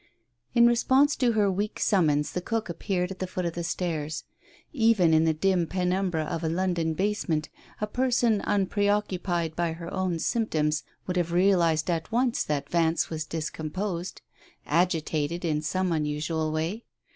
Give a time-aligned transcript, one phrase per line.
[0.55, 4.23] In response to her weak summons the cook appeared at the foot of the stairs.
[4.73, 10.17] Even in the dim penumbra of a London basement, a person unpreoccupied by her own
[10.17, 14.23] symptoms would have realized at once that Vance was discomposed—
[14.65, 16.83] agitated in some unusual way.